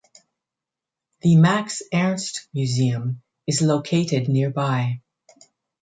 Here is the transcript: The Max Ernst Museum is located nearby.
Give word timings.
The 1.21 1.35
Max 1.35 1.83
Ernst 1.93 2.47
Museum 2.55 3.21
is 3.45 3.61
located 3.61 4.29
nearby. 4.29 4.99